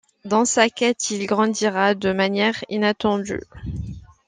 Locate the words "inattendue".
2.69-3.43